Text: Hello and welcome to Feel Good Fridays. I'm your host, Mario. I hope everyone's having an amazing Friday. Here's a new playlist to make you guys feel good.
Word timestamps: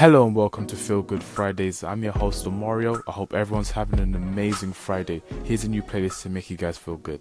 Hello 0.00 0.26
and 0.26 0.34
welcome 0.34 0.66
to 0.66 0.76
Feel 0.76 1.02
Good 1.02 1.22
Fridays. 1.22 1.84
I'm 1.84 2.02
your 2.02 2.14
host, 2.14 2.46
Mario. 2.46 3.02
I 3.06 3.12
hope 3.12 3.34
everyone's 3.34 3.70
having 3.70 4.00
an 4.00 4.14
amazing 4.14 4.72
Friday. 4.72 5.22
Here's 5.44 5.64
a 5.64 5.68
new 5.68 5.82
playlist 5.82 6.22
to 6.22 6.30
make 6.30 6.48
you 6.48 6.56
guys 6.56 6.78
feel 6.78 6.96
good. 6.96 7.20